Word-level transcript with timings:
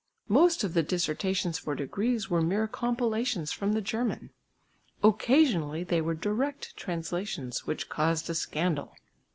Most 0.29 0.63
of 0.63 0.73
the 0.73 0.81
dissertations 0.81 1.59
for 1.59 1.75
degrees 1.75 2.27
were 2.27 2.41
mere 2.41 2.67
compilations 2.67 3.51
from 3.51 3.73
the 3.73 3.83
German; 3.83 4.31
occasionally 5.03 5.83
they 5.83 6.01
were 6.01 6.15
direct 6.15 6.75
translations 6.75 7.67
which 7.67 7.87
caused 7.87 8.27
a 8.27 8.33
scandal. 8.33 8.95